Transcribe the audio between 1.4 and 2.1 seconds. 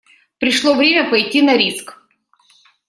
на риск.